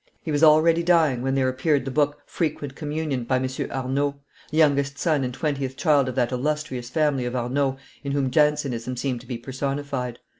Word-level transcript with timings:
He 0.23 0.31
was 0.31 0.41
already 0.43 0.81
dying 0.81 1.21
when 1.21 1.35
there 1.35 1.47
appeared 1.47 1.85
the 1.85 1.91
book 1.91 2.23
Frequente 2.25 2.73
Communion, 2.73 3.23
by 3.23 3.35
M. 3.35 3.43
Arnauld, 3.43 4.15
youngest 4.49 4.97
son 4.97 5.23
and 5.23 5.31
twentieth 5.31 5.77
child 5.77 6.09
of 6.09 6.15
that 6.15 6.31
illustrious 6.31 6.89
family 6.89 7.25
of 7.25 7.35
Arnaulds 7.35 7.77
in 8.03 8.13
whom 8.13 8.31
Jansenism 8.31 8.97
seemed 8.97 9.21
to 9.21 9.27
be 9.27 9.37
personified. 9.37 10.17